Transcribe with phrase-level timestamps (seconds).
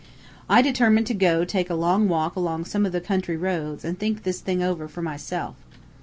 [0.49, 4.23] I determined to go take a walk along some of the country roads an' think
[4.23, 5.53] this thing over for myself.